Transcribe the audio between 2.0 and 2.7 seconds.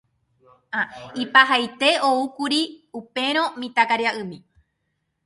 oúkuri